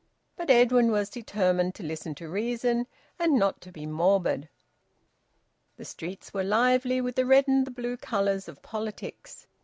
[0.35, 2.87] But Edwin was determined to listen to reason
[3.19, 4.49] and not to be morbid.
[5.77, 9.45] The streets were lively with the red and the blue colours of politics.